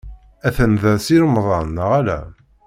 Atan 0.47 0.73
da 0.81 0.93
Si 1.03 1.15
Remḍan, 1.21 1.67
neɣ 1.75 1.89
ala? 1.99 2.19